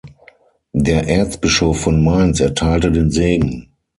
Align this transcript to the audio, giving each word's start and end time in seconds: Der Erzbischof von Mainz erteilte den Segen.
Der 0.73 1.07
Erzbischof 1.07 1.81
von 1.81 2.03
Mainz 2.03 2.39
erteilte 2.39 2.91
den 2.91 3.11
Segen. 3.11 3.67